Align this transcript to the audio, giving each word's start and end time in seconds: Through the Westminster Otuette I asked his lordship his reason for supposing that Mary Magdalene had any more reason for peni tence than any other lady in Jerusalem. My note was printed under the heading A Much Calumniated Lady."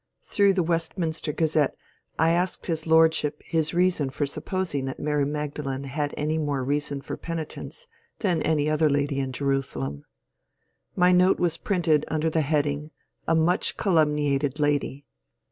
Through 0.23 0.53
the 0.55 0.63
Westminster 0.63 1.31
Otuette 1.31 1.73
I 2.17 2.31
asked 2.31 2.65
his 2.65 2.87
lordship 2.87 3.39
his 3.45 3.71
reason 3.71 4.09
for 4.09 4.25
supposing 4.25 4.85
that 4.85 4.99
Mary 4.99 5.27
Magdalene 5.27 5.83
had 5.83 6.11
any 6.17 6.39
more 6.39 6.63
reason 6.63 7.01
for 7.01 7.15
peni 7.15 7.45
tence 7.45 7.85
than 8.17 8.41
any 8.41 8.67
other 8.67 8.89
lady 8.89 9.19
in 9.19 9.31
Jerusalem. 9.31 10.05
My 10.95 11.11
note 11.11 11.39
was 11.39 11.57
printed 11.57 12.05
under 12.07 12.31
the 12.31 12.41
heading 12.41 12.89
A 13.27 13.35
Much 13.35 13.77
Calumniated 13.77 14.59
Lady." 14.59 15.05